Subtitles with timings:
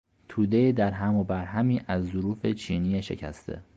[0.29, 3.63] تودهی درهم وبرهمی از ظروف چینی شکسته